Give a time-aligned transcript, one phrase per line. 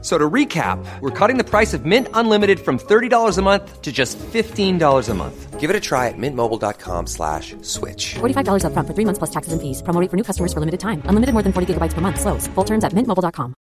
[0.00, 3.90] So to recap, we're cutting the price of Mint Unlimited from $30 a month to
[3.90, 5.58] just $15 a month.
[5.58, 8.14] Give it a try at mintmobile.com slash switch.
[8.20, 9.82] $45 upfront for three months plus taxes and fees.
[9.82, 11.02] Promo rate for new customers for limited time.
[11.06, 12.20] Unlimited more than 40 gigabytes per month.
[12.20, 12.46] Slows.
[12.54, 13.54] Full terms at mintmobile.com.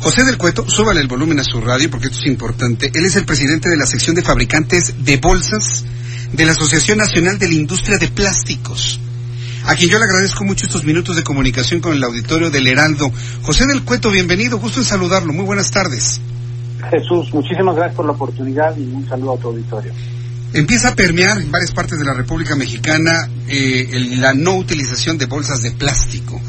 [0.00, 2.92] José del Cueto, súbale el volumen a su radio porque esto es importante.
[2.94, 5.84] Él es el presidente de la sección de fabricantes de bolsas
[6.32, 9.00] de la Asociación Nacional de la Industria de Plásticos.
[9.68, 13.12] A quien yo le agradezco mucho estos minutos de comunicación con el auditorio del Heraldo.
[13.42, 15.32] José del Cueto, bienvenido, gusto en saludarlo.
[15.34, 16.22] Muy buenas tardes.
[16.90, 19.92] Jesús, muchísimas gracias por la oportunidad y un saludo a tu auditorio.
[20.54, 25.18] Empieza a permear en varias partes de la República Mexicana eh, el- la no utilización
[25.18, 26.40] de bolsas de plástico.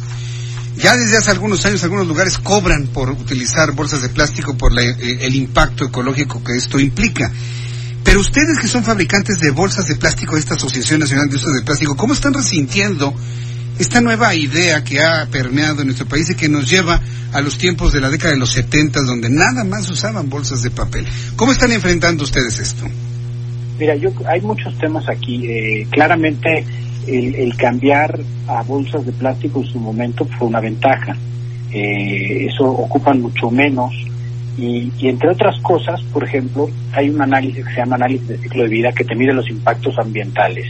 [0.77, 4.81] Ya desde hace algunos años algunos lugares cobran por utilizar bolsas de plástico por la-
[4.83, 7.29] eh, el impacto ecológico que esto implica.
[8.09, 11.61] Pero ustedes que son fabricantes de bolsas de plástico esta Asociación Nacional de Usos de
[11.61, 13.13] Plástico, ¿cómo están resintiendo
[13.77, 16.99] esta nueva idea que ha permeado en nuestro país y que nos lleva
[17.31, 20.71] a los tiempos de la década de los 70 donde nada más usaban bolsas de
[20.71, 21.05] papel?
[21.35, 22.83] ¿Cómo están enfrentando ustedes esto?
[23.77, 25.45] Mira, yo hay muchos temas aquí.
[25.45, 26.65] Eh, claramente,
[27.05, 31.15] el, el cambiar a bolsas de plástico en su momento fue una ventaja.
[31.71, 33.93] Eh, eso ocupan mucho menos.
[34.59, 38.37] Y, y entre otras cosas, por ejemplo, hay un análisis que se llama análisis de
[38.39, 40.67] ciclo de vida que te mide los impactos ambientales.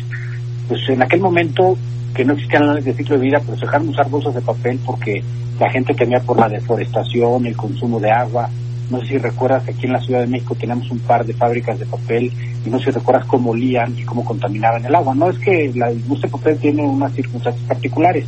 [0.68, 1.76] Pues en aquel momento
[2.14, 4.42] que no existía el análisis de ciclo de vida, pues dejaron de usar bolsas de
[4.42, 5.24] papel porque
[5.60, 8.50] la gente temía por la deforestación, el consumo de agua.
[8.90, 11.34] No sé si recuerdas que aquí en la Ciudad de México tenemos un par de
[11.34, 12.32] fábricas de papel
[12.66, 15.16] y no sé si recuerdas cómo olían y cómo contaminaban el agua.
[15.16, 18.26] No es que la industria de papel tiene unas circunstancias particulares,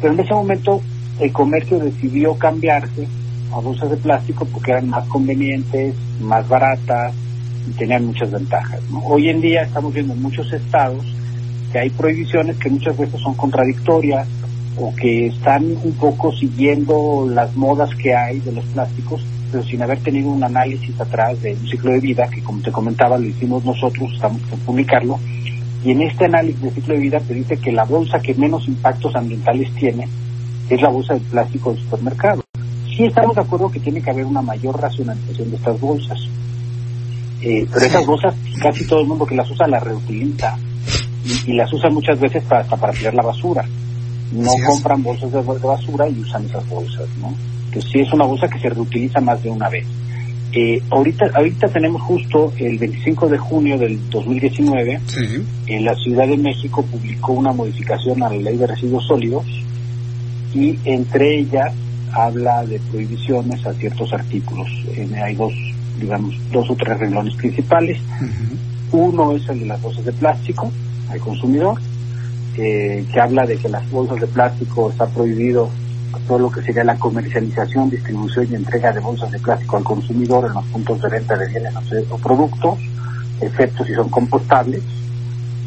[0.00, 0.80] pero en ese momento
[1.20, 3.06] el comercio decidió cambiarse
[3.52, 7.12] a bolsas de plástico porque eran más convenientes, más baratas
[7.68, 8.80] y tenían muchas ventajas.
[9.04, 11.04] Hoy en día estamos viendo en muchos estados
[11.72, 14.26] que hay prohibiciones que muchas veces son contradictorias
[14.76, 19.82] o que están un poco siguiendo las modas que hay de los plásticos, pero sin
[19.82, 23.26] haber tenido un análisis atrás de un ciclo de vida, que como te comentaba lo
[23.26, 25.18] hicimos nosotros, estamos por publicarlo,
[25.84, 28.68] y en este análisis de ciclo de vida te dice que la bolsa que menos
[28.68, 30.08] impactos ambientales tiene
[30.68, 32.44] es la bolsa de plástico del supermercado.
[32.96, 36.18] Sí estamos de acuerdo que tiene que haber una mayor racionalización de estas bolsas,
[37.42, 40.56] eh, pero esas bolsas casi todo el mundo que las usa las reutiliza
[41.24, 43.64] y, y las usan muchas veces para, hasta para tirar la basura.
[44.32, 47.34] No compran bolsas de, de basura y usan esas bolsas, ¿no?
[47.66, 49.86] Entonces sí es una bolsa que se reutiliza más de una vez.
[50.52, 55.20] Eh, ahorita, ahorita tenemos justo el 25 de junio del 2019, Sí.
[55.68, 59.44] en la Ciudad de México publicó una modificación a la ley de residuos sólidos
[60.52, 61.72] y entre ellas
[62.12, 64.68] habla de prohibiciones a ciertos artículos.
[64.94, 65.52] Eh, hay dos,
[65.98, 68.00] digamos, dos o tres renglones principales.
[68.92, 70.70] Uno es el de las bolsas de plástico
[71.08, 71.80] al consumidor,
[72.56, 75.70] eh, que habla de que las bolsas de plástico está prohibido
[76.26, 80.46] todo lo que sería la comercialización, distribución y entrega de bolsas de plástico al consumidor
[80.46, 81.74] en los puntos de venta de bienes
[82.10, 82.78] o productos,
[83.40, 84.82] excepto si son compostables.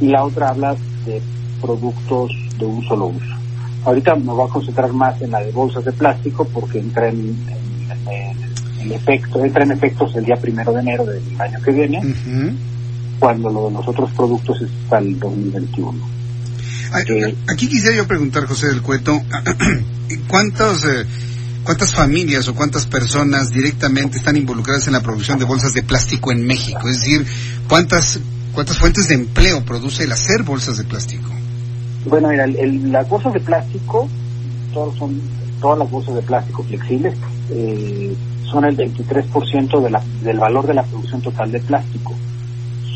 [0.01, 0.75] Y la otra habla
[1.05, 1.21] de
[1.61, 3.42] productos de un solo uso.
[3.85, 7.17] Ahorita me voy a concentrar más en la de bolsas de plástico porque entra en,
[7.19, 11.71] en- en- en efecto, entra en efectos el día primero de enero del año que
[11.71, 12.01] viene
[13.19, 15.93] cuando lo de los otros productos es hasta el 2021.
[16.91, 19.21] Ay, Eh, Aquí quisiera yo preguntar, José del Cueto,
[20.27, 21.05] ¿cuántos, eh,
[21.63, 26.31] ¿cuántas familias o cuántas personas directamente están involucradas en la producción de bolsas de plástico
[26.31, 26.87] en México?
[26.89, 27.25] Es decir,
[27.69, 28.19] ¿cuántas,
[28.53, 31.29] cuántas fuentes de empleo produce el hacer bolsas de plástico?
[32.05, 34.07] Bueno, mira, el- el- las bolsas de plástico,
[34.73, 35.21] todas son
[35.61, 37.15] todas las bolsas de plástico flexibles,
[37.51, 38.13] eh,
[38.51, 42.13] son el 23% de la, del valor de la producción total de plástico.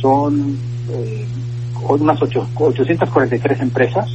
[0.02, 0.58] Son
[0.92, 1.26] eh,
[1.90, 4.10] unas ocho- 843 empresas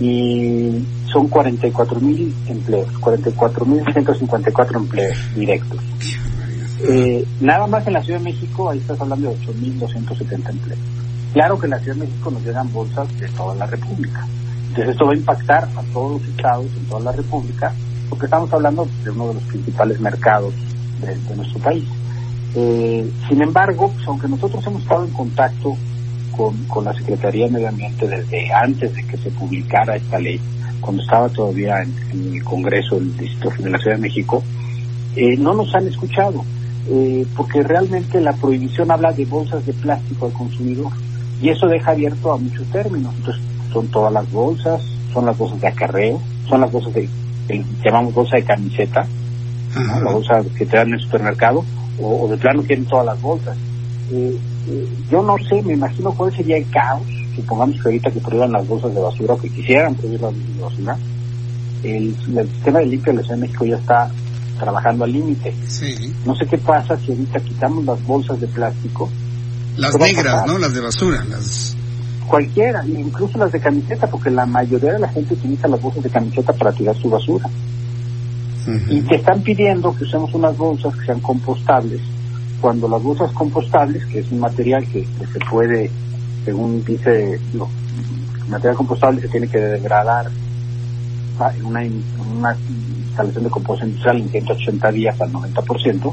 [0.00, 5.78] y son 44 mil empleos, 44.154 empleos directos.
[6.88, 10.78] Eh, nada más en la Ciudad de México, ahí estás hablando de 8.270 empleos.
[11.32, 14.26] Claro que en la Ciudad de México nos llegan bolsas de toda la República.
[14.68, 17.72] Entonces esto va a impactar a todos los estados en toda la República,
[18.08, 20.54] porque estamos hablando de uno de los principales mercados
[21.00, 21.84] de, nuestro país.
[22.54, 25.76] Eh, sin embargo, pues, aunque nosotros hemos estado en contacto
[26.36, 30.40] con, con la Secretaría de Medio Ambiente desde antes de que se publicara esta ley,
[30.80, 34.42] cuando estaba todavía en, en el Congreso del Distrito de la Ciudad de México,
[35.16, 36.44] eh, no nos han escuchado,
[36.88, 40.92] eh, porque realmente la prohibición habla de bolsas de plástico al consumidor
[41.40, 43.14] y eso deja abierto a muchos términos.
[43.18, 43.42] Entonces,
[43.72, 44.82] son todas las bolsas,
[45.12, 47.08] son las bolsas de acarreo, son las bolsas de
[47.48, 49.06] que llamamos bolsa de camiseta,
[49.74, 50.00] ¿no?
[50.00, 51.64] la bolsa que te dan en el supermercado,
[52.00, 53.56] o, de plano quieren todas las bolsas.
[54.12, 54.36] Eh,
[54.68, 57.02] eh, yo no sé, me imagino cuál sería el caos,
[57.34, 60.56] supongamos que ahorita que prohíban las bolsas de basura, o que quisieran prohibir las bolsas
[60.56, 60.98] de basura,
[61.82, 64.10] el, sistema de limpio de la Ciudad de México ya está
[64.58, 65.54] trabajando al límite.
[66.26, 69.08] No sé qué pasa si ahorita quitamos las bolsas de plástico.
[69.76, 70.58] Las negras, ¿no?
[70.58, 71.76] Las de basura, las...
[72.26, 76.10] Cualquiera, incluso las de camiseta, porque la mayoría de la gente utiliza las bolsas de
[76.10, 77.48] camiseta para tirar su basura.
[78.88, 82.00] Y te están pidiendo que usemos unas bolsas que sean compostables,
[82.60, 85.90] cuando las bolsas compostables, que es un material que, se puede,
[86.44, 90.30] según dice, el material compostable se tiene que degradar
[91.56, 91.80] en una,
[92.36, 92.56] una
[93.06, 96.12] instalación de composición industrial en 180 días al 90%,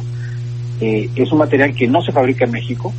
[0.80, 2.94] eh, es un material que no se fabrica en México,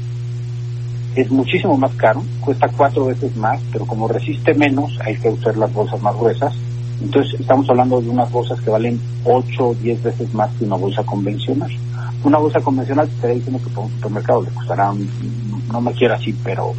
[1.20, 5.56] es muchísimo más caro, cuesta cuatro veces más, pero como resiste menos, hay que usar
[5.56, 6.55] las bolsas más gruesas.
[7.03, 10.76] Entonces estamos hablando de unas bolsas que valen 8 o 10 veces más que una
[10.76, 11.70] bolsa convencional.
[12.23, 14.93] Una bolsa convencional, te diciendo que por un supermercado le costará,
[15.73, 16.73] no me quiero así, pero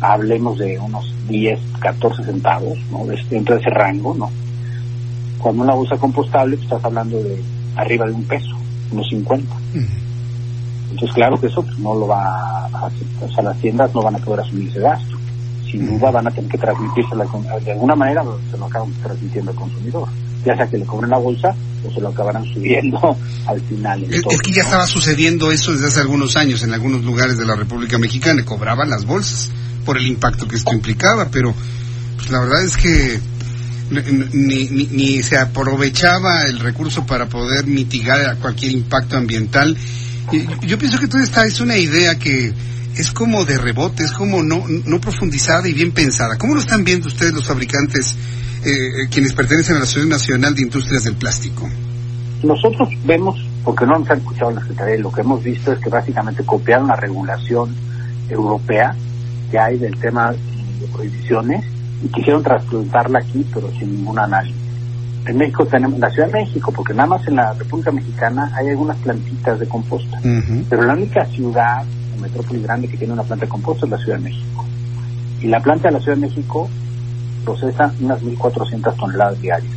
[0.00, 3.04] hablemos de unos 10, 14 centavos, ¿no?
[3.28, 4.30] dentro de ese rango, ¿no?
[5.38, 7.42] Cuando una bolsa compostable, pues, estás hablando de
[7.76, 8.56] arriba de un peso,
[8.92, 9.54] unos 50.
[10.90, 13.06] Entonces, claro que eso pues, no lo va a hacer.
[13.22, 15.16] O sea, las tiendas no van a poder asumir ese gasto.
[15.70, 19.56] Sin duda van a tener que transmitirse de alguna manera, se lo acaban transmitiendo al
[19.56, 20.08] consumidor.
[20.44, 21.54] Ya sea que le cobren la bolsa
[21.86, 24.04] o se lo acabarán subiendo al final.
[24.04, 27.54] Es, que ya estaba sucediendo eso desde hace algunos años en algunos lugares de la
[27.54, 28.44] República Mexicana.
[28.44, 29.50] Cobraban las bolsas
[29.84, 31.54] por el impacto que esto implicaba, pero
[32.16, 33.20] pues, la verdad es que
[33.90, 39.76] ni, ni, se aprovechaba el recurso para poder mitigar cualquier impacto ambiental.
[40.30, 42.52] Yo pienso que toda esta es una idea que
[42.96, 46.36] es como de rebote, es como no, no profundizada y bien pensada.
[46.36, 48.16] ¿Cómo lo están viendo ustedes los fabricantes,
[48.64, 51.68] eh, eh, quienes pertenecen a la Asociación Nacional de Industrias del Plástico?
[52.42, 55.88] Nosotros vemos, porque no nos han escuchado la Secretaría, lo que hemos visto es que
[55.88, 57.74] básicamente copiaron la regulación
[58.28, 58.94] europea
[59.50, 61.64] que hay del tema de prohibiciones
[62.04, 64.67] y quisieron trasplantarla aquí, pero sin ningún análisis.
[65.26, 68.50] En México tenemos, en la Ciudad de México, porque nada más en la República Mexicana
[68.54, 70.20] hay algunas plantitas de composta,
[70.70, 71.84] pero la única ciudad
[72.16, 74.64] o metrópoli grande que tiene una planta de composta es la Ciudad de México.
[75.40, 76.68] Y la planta de la Ciudad de México
[77.44, 79.72] procesa unas 1.400 toneladas diarias.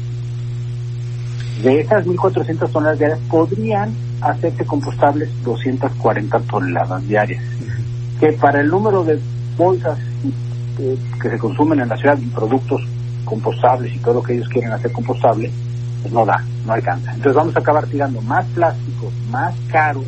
[1.63, 7.43] De esas 1.400 toneladas diarias podrían hacerse compostables 240 toneladas diarias,
[8.19, 9.19] que para el número de
[9.57, 9.99] bolsas
[11.21, 12.81] que se consumen en la ciudad, productos
[13.25, 15.51] compostables y todo lo que ellos quieren hacer compostable,
[16.01, 17.11] pues no da, no alcanza.
[17.11, 20.05] Entonces vamos a acabar tirando más plásticos, más caros,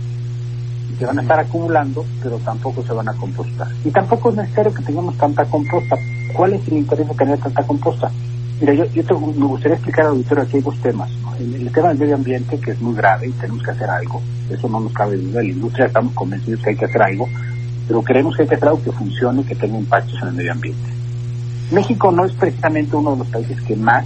[0.91, 3.67] y se van a estar acumulando, pero tampoco se van a compostar.
[3.83, 5.95] Y tampoco es necesario que tengamos tanta composta.
[6.35, 8.11] ¿Cuál es el interés de tener tanta composta?
[8.59, 11.09] Mira, yo, yo me gustaría explicar al auditorio aquí hay dos temas.
[11.39, 14.21] El, tema del medio ambiente, que es muy grave y tenemos que hacer algo.
[14.49, 15.41] Eso no nos cabe duda.
[15.41, 17.27] La industria estamos convencidos que hay que hacer algo
[17.87, 20.33] pero creemos que hay que hacer algo que funcione y que tenga impactos en el
[20.33, 20.92] medio ambiente.
[21.73, 24.05] México no es precisamente uno de los países que más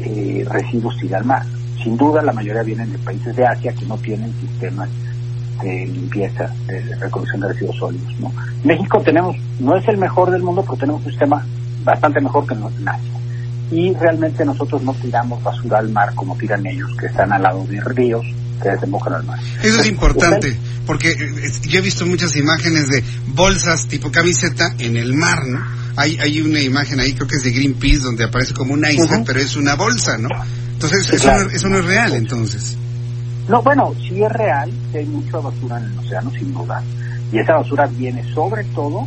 [0.00, 1.44] eh, residuos tira al mar.
[1.82, 4.88] Sin duda, la mayoría vienen de países de Asia que no tienen sistemas
[5.62, 8.20] de limpieza, de recolección de residuos sólidos.
[8.20, 8.32] ¿no?
[8.64, 11.44] México tenemos, no es el mejor del mundo, pero tenemos un sistema
[11.82, 13.10] bastante mejor que en Asia.
[13.70, 17.64] Y realmente nosotros no tiramos basura al mar como tiran ellos, que están al lado
[17.66, 18.24] de ríos,
[18.62, 19.38] que desembocan al mar.
[19.62, 20.56] Eso es importante,
[20.86, 25.79] porque eh, yo he visto muchas imágenes de bolsas tipo camiseta en el mar, ¿no?
[25.96, 29.22] Hay, hay una imagen ahí, creo que es de Greenpeace, donde aparece como una isla,
[29.26, 30.28] pero es una bolsa, ¿no?
[30.72, 32.76] Entonces, eso, no, eso no es real, entonces.
[33.48, 36.82] No, bueno, sí es real, que hay mucha basura en el océano, sin duda.
[37.32, 39.06] Y esa basura viene sobre todo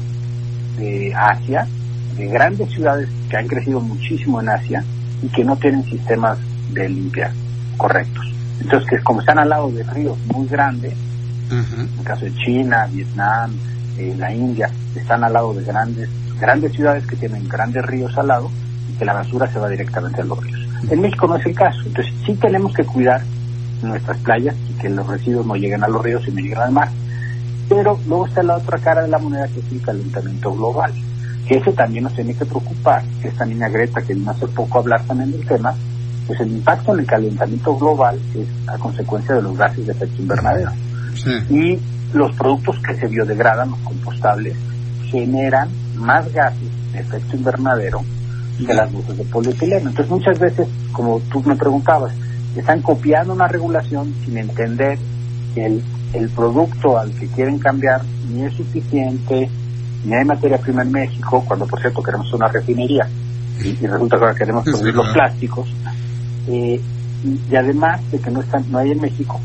[0.78, 1.68] de Asia,
[2.18, 4.84] de grandes ciudades que han crecido muchísimo en Asia
[5.22, 6.38] y que no tienen sistemas
[6.74, 7.32] de limpiar
[7.78, 8.26] correctos.
[8.62, 10.94] Entonces, que como están al lado de ríos muy grandes,
[11.50, 13.52] en el caso de China, Vietnam,
[13.98, 16.10] eh, la India, están al lado de grandes,
[16.40, 18.50] grandes ciudades que tienen grandes ríos al lado
[18.90, 20.60] y que la basura se va directamente a los ríos.
[20.90, 21.80] En México no es el caso.
[21.86, 23.22] Entonces, sí tenemos que cuidar
[23.82, 26.72] nuestras playas y que los residuos no lleguen a los ríos y no lleguen al
[26.72, 26.90] mar.
[27.70, 30.94] Pero luego está la otra cara de la moneda que es el calentamiento global.
[31.48, 33.04] Que ese también nos tiene que preocupar.
[33.24, 35.74] Esta niña Greta, que vino hace poco a hablar también del tema,
[36.28, 40.22] pues el impacto en el calentamiento global es a consecuencia de los gases de efecto
[40.22, 40.72] invernadero.
[41.50, 41.80] Y
[42.14, 44.56] los productos que se biodegradan, los compostables,
[45.06, 48.04] generan más gases de efecto invernadero
[48.66, 49.90] que las bolsas de polietileno.
[49.90, 52.14] Entonces muchas veces, como tú me preguntabas,
[52.56, 54.98] están copiando una regulación sin entender
[55.56, 55.84] que el,
[56.14, 59.50] el producto al que quieren cambiar ni es suficiente,
[60.06, 63.08] ni hay materia prima en México, cuando por cierto queremos una refinería
[63.64, 65.68] y, resulta que ahora queremos producir los plásticos,
[66.48, 66.82] eh,
[67.24, 69.40] y, además de que no están, no hay en México,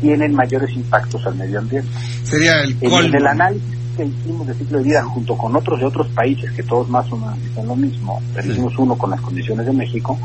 [0.00, 1.88] tienen mayores impactos al medio ambiente.
[2.24, 3.16] Sería el En colmo.
[3.16, 6.62] el análisis que hicimos de ciclo de vida junto con otros de otros países que
[6.62, 10.18] todos más o menos dicen lo mismo, pero hicimos uno con las condiciones de México,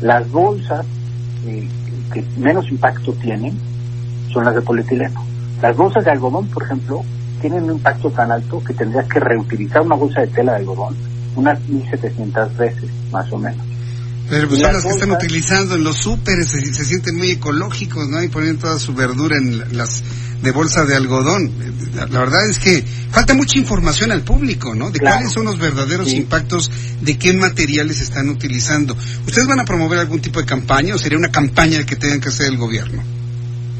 [0.00, 0.84] las bolsas
[1.46, 1.68] eh,
[2.12, 3.54] que menos impacto tienen
[4.32, 5.22] son las de polietileno.
[5.60, 7.02] Las bolsas de algodón, por ejemplo,
[7.40, 10.94] tienen un impacto tan alto que tendrías que reutilizar una bolsa de tela de algodón
[11.36, 13.69] unas 1.700 veces, más o menos.
[14.30, 18.08] Pero pues son las que están utilizando en los súperes, se, se sienten muy ecológicos,
[18.08, 18.22] ¿no?
[18.22, 20.02] Y ponen toda su verdura en las
[20.40, 21.50] de bolsa de algodón.
[21.94, 24.90] La, la verdad es que falta mucha información al público, ¿no?
[24.90, 25.16] De Claro.
[25.16, 26.16] cuáles son los verdaderos Sí.
[26.16, 26.70] impactos,
[27.02, 28.96] de qué materiales están utilizando.
[29.26, 32.28] ¿Ustedes van a promover algún tipo de campaña o sería una campaña que tengan que
[32.28, 33.02] hacer el gobierno?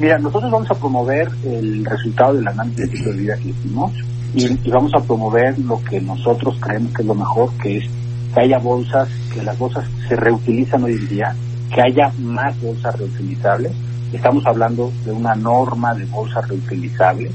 [0.00, 3.92] Mira, nosotros vamos a promover el resultado del análisis de ciclo de vida que hicimos
[4.34, 4.58] y, Sí.
[4.64, 7.84] y vamos a promover lo que nosotros creemos que es lo mejor, que es
[8.34, 11.34] que haya bolsas, que las bolsas se reutilizan hoy en día,
[11.72, 13.72] que haya más bolsas reutilizables.
[14.12, 17.32] Estamos hablando de una norma de bolsas reutilizables.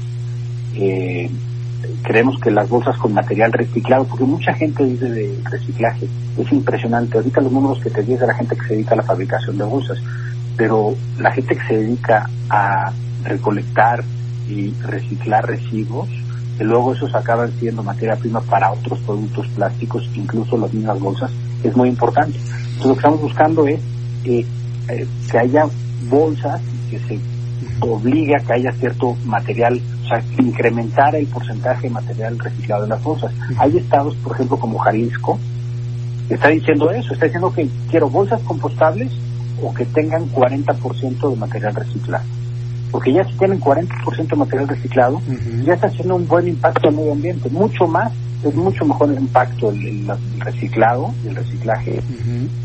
[0.74, 1.30] Eh,
[2.02, 6.06] creemos que las bolsas con material reciclado, porque mucha gente dice de reciclaje,
[6.38, 7.16] es impresionante.
[7.16, 9.58] Ahorita los números que te di de la gente que se dedica a la fabricación
[9.58, 9.98] de bolsas,
[10.56, 12.92] pero la gente que se dedica a
[13.24, 14.04] recolectar
[14.48, 16.08] y reciclar residuos,
[16.56, 21.30] que luego esos acaban siendo materia prima para otros productos plásticos, incluso las mismas bolsas,
[21.62, 22.38] es muy importante.
[22.38, 23.80] Entonces lo que estamos buscando es
[24.24, 24.46] eh,
[24.88, 25.66] eh, que haya
[26.08, 26.60] bolsas
[26.90, 27.20] que se
[27.80, 32.84] obligue a que haya cierto material, o sea, que incrementar el porcentaje de material reciclado
[32.84, 33.32] en las bolsas.
[33.58, 35.38] Hay estados, por ejemplo, como Jalisco,
[36.28, 39.12] que está diciendo eso, está diciendo que quiero bolsas compostables
[39.62, 42.24] o que tengan 40% de material reciclado.
[42.90, 45.20] Porque ya si tienen 40% de material reciclado,
[45.64, 48.12] ya está haciendo un buen impacto al medio ambiente, mucho más,
[48.44, 52.00] es mucho mejor el impacto el, el- reciclado, el reciclaje,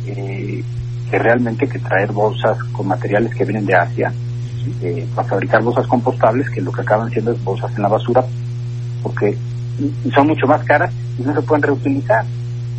[0.07, 0.63] eh,
[1.09, 4.13] que realmente que traer bolsas con materiales que vienen de Asia
[4.81, 8.23] eh, para fabricar bolsas compostables que lo que acaban siendo es bolsas en la basura
[9.03, 9.35] porque
[10.13, 12.23] son mucho más caras y no se pueden reutilizar,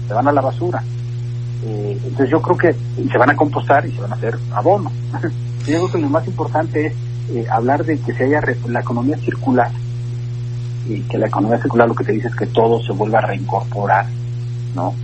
[0.06, 0.82] se van a la basura.
[1.64, 2.74] Eh, entonces yo creo que
[3.10, 4.90] se van a compostar y se van a hacer abono.
[5.66, 6.94] yo creo que lo más importante es
[7.30, 9.70] eh, hablar de que se haya re- la economía circular
[10.88, 13.26] y que la economía circular lo que te dice es que todo se vuelva a
[13.26, 14.06] reincorporar,
[14.74, 14.94] ¿no?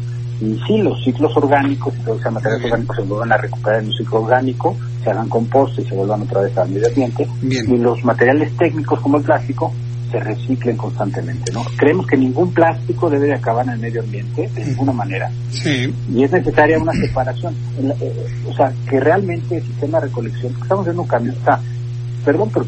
[0.40, 3.86] Y sí, los ciclos orgánicos y todos esos materiales orgánicos se vuelvan a recuperar en
[3.88, 7.26] un ciclo orgánico, se hagan compost y se vuelvan otra vez al medio ambiente.
[7.42, 7.74] Bien.
[7.74, 9.72] Y los materiales técnicos como el plástico
[10.12, 11.62] se reciclen constantemente, ¿no?
[11.76, 15.92] Creemos que ningún plástico debe de acabar en el medio ambiente de ninguna manera Sí.
[16.14, 17.54] y es necesaria una separación.
[17.78, 18.12] En eh,
[18.48, 21.60] o sea, que realmente el sistema de recolección, estamos viendo un cambio, o sea,
[22.24, 22.66] perdón, pero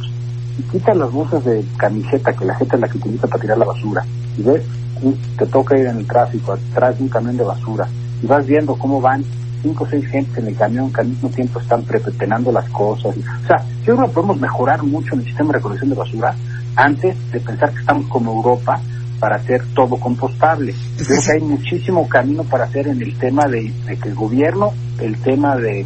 [0.73, 3.65] si las bolsas de camiseta que la gente es la que utiliza para tirar la
[3.65, 4.05] basura,
[4.37, 4.63] y ves,
[5.03, 7.89] y te toca ir en el tráfico atrás de un camión de basura,
[8.23, 9.25] y vas viendo cómo van
[9.63, 13.17] cinco o seis gentes en el camión que al mismo tiempo están prepenando las cosas.
[13.17, 16.35] o sea, yo creo que podemos mejorar mucho en el sistema de recolección de basura
[16.77, 18.81] antes de pensar que estamos como Europa
[19.19, 20.75] para hacer todo compostable.
[20.97, 23.71] Creo que hay muchísimo camino para hacer en el tema de
[24.03, 25.85] que el gobierno, el tema de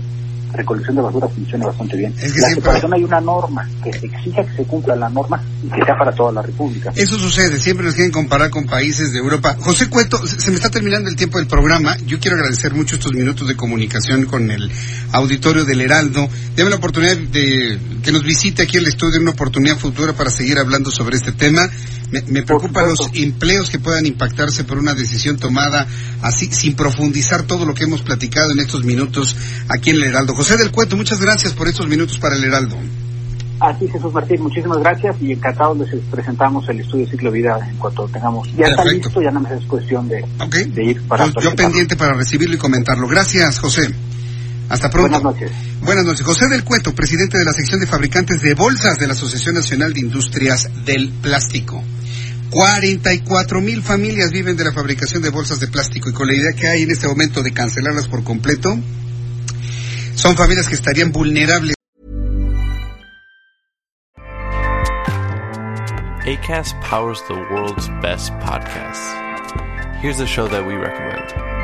[0.54, 2.12] recolección de basura funcione bastante bien.
[2.16, 5.08] Es que la siempre- separación hay una norma que se exija que se cumpla la
[5.08, 6.92] norma y que sea para toda la República.
[6.96, 9.56] Eso sucede, siempre nos quieren comparar con países de Europa.
[9.60, 11.96] José Cueto, se me está terminando el tiempo del programa.
[12.06, 14.70] Yo quiero agradecer mucho estos minutos de comunicación con el
[15.12, 16.28] auditorio del Heraldo.
[16.56, 20.58] Dame la oportunidad de que nos visite aquí el estudio, una oportunidad futura para seguir
[20.58, 21.68] hablando sobre este tema.
[22.14, 25.84] Me, me preocupan los empleos que puedan impactarse por una decisión tomada
[26.22, 29.34] así, sin profundizar todo lo que hemos platicado en estos minutos
[29.68, 30.32] aquí en el Heraldo.
[30.36, 32.76] José del Cueto, muchas gracias por estos minutos para el Heraldo.
[33.58, 37.76] Así, Jesús Martín, muchísimas gracias y encantado les presentamos el estudio de ciclo vida en
[37.78, 38.48] cuanto tengamos.
[38.56, 40.24] Ya está listo, ya nada más es cuestión de,
[40.84, 43.08] ir para Yo- yo pendiente para recibirlo y comentarlo.
[43.08, 43.88] Gracias, José.
[44.68, 45.10] Hasta pronto.
[45.20, 45.50] Buenas noches.
[45.82, 46.24] Buenas noches.
[46.24, 49.92] José del Cueto, presidente de la sección de fabricantes de bolsas de la Asociación Nacional
[49.92, 51.82] de Industrias del Plástico.
[52.54, 56.52] 44 mil familias viven de la fabricación de bolsas de plástico y con la idea
[56.52, 58.78] que hay en este momento de cancelarlas por completo,
[60.14, 61.74] son familias que estarían vulnerables.
[66.26, 69.12] ACAST powers the world's best podcasts.
[70.00, 71.63] Here's a show that we recommend.